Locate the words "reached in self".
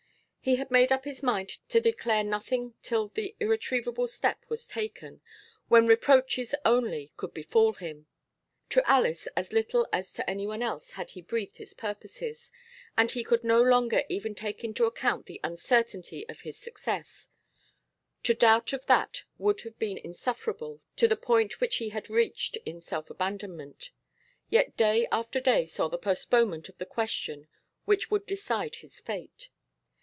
22.09-23.11